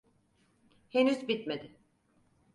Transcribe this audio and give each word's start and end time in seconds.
Henüz 0.89 1.27
bitmedi. 1.27 1.71